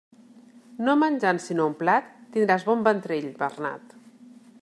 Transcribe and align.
No 0.87 0.95
menjant 1.01 1.41
sinó 1.43 1.67
un 1.73 1.75
plat, 1.83 2.09
tindràs 2.37 2.67
bon 2.71 2.83
ventrell, 2.89 3.31
Bernat. 3.43 3.97